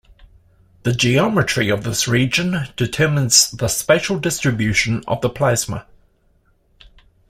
[0.81, 5.85] The geometry of this region determines the spatial distribution of the plasma.